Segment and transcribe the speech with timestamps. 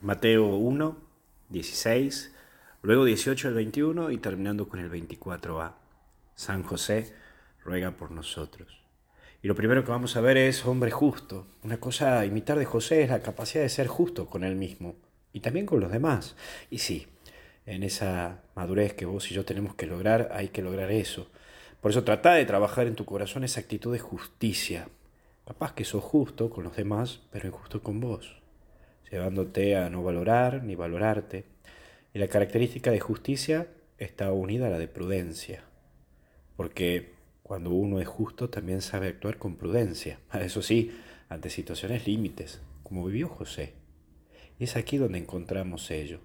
[0.00, 0.96] Mateo 1,
[1.48, 2.32] 16,
[2.82, 5.72] luego 18 al 21 y terminando con el 24a.
[6.36, 7.12] San José
[7.64, 8.80] ruega por nosotros.
[9.42, 11.48] Y lo primero que vamos a ver es hombre justo.
[11.64, 14.94] Una cosa a imitar de José es la capacidad de ser justo con él mismo
[15.32, 16.36] y también con los demás.
[16.70, 17.08] Y sí,
[17.66, 21.28] en esa madurez que vos y yo tenemos que lograr, hay que lograr eso.
[21.80, 24.90] Por eso trata de trabajar en tu corazón esa actitud de justicia.
[25.44, 28.38] Capaz que sos justo con los demás, pero injusto con vos
[29.10, 31.44] llevándote a no valorar ni valorarte.
[32.14, 35.64] Y la característica de justicia está unida a la de prudencia,
[36.56, 37.12] porque
[37.42, 40.92] cuando uno es justo también sabe actuar con prudencia, eso sí,
[41.28, 43.74] ante situaciones límites, como vivió José.
[44.58, 46.20] Y es aquí donde encontramos ello.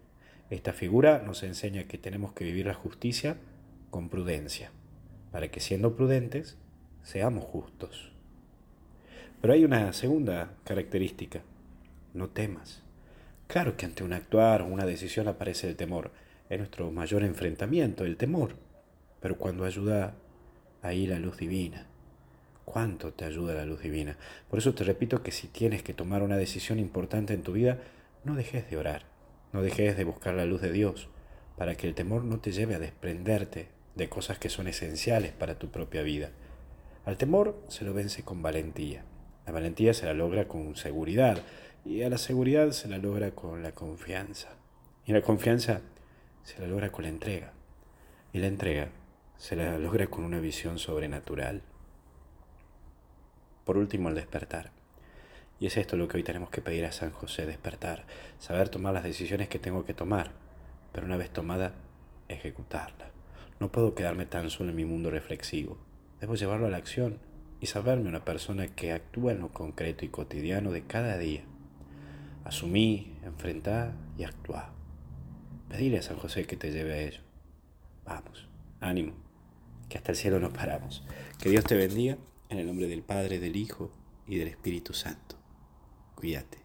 [0.50, 3.38] Esta figura nos enseña que tenemos que vivir la justicia
[3.90, 4.72] con prudencia,
[5.32, 6.58] para que siendo prudentes
[7.04, 8.12] seamos justos.
[9.42, 11.42] Pero hay una segunda característica,
[12.14, 12.84] no temas.
[13.48, 16.12] Claro que ante un actuar o una decisión aparece el temor.
[16.50, 18.56] Es nuestro mayor enfrentamiento, el temor.
[19.20, 20.16] Pero cuando ayuda
[20.82, 21.88] ahí la luz divina.
[22.66, 24.18] ¿Cuánto te ayuda la luz divina?
[24.50, 27.80] Por eso te repito que si tienes que tomar una decisión importante en tu vida,
[28.24, 29.04] no dejes de orar,
[29.52, 31.10] no dejes de buscar la luz de Dios,
[31.58, 35.60] para que el temor no te lleve a desprenderte de cosas que son esenciales para
[35.60, 36.32] tu propia vida.
[37.06, 39.04] Al temor se lo vence con valentía.
[39.46, 41.44] La valentía se la logra con seguridad
[41.86, 44.50] y a la seguridad se la logra con la confianza.
[45.06, 45.82] Y la confianza
[46.44, 47.52] se la logra con la entrega.
[48.32, 48.90] Y la entrega
[49.38, 51.62] se la logra con una visión sobrenatural.
[53.66, 54.72] Por último, el despertar.
[55.60, 58.06] Y es esto lo que hoy tenemos que pedir a San José, despertar,
[58.40, 60.32] saber tomar las decisiones que tengo que tomar,
[60.92, 61.74] pero una vez tomada,
[62.28, 63.12] ejecutarla.
[63.60, 65.78] No puedo quedarme tan solo en mi mundo reflexivo,
[66.20, 67.20] debo llevarlo a la acción
[67.62, 71.44] y saberme una persona que actúa en lo concreto y cotidiano de cada día.
[72.54, 74.70] Asumí, enfrentar y actuar.
[75.70, 77.22] Pedirle a San José que te lleve a ello.
[78.06, 78.48] Vamos,
[78.80, 79.14] ánimo,
[79.90, 81.04] que hasta el cielo nos paramos.
[81.42, 82.16] Que Dios te bendiga
[82.50, 83.92] en el nombre del Padre, del Hijo
[84.28, 85.36] y del Espíritu Santo.
[86.14, 86.63] Cuídate.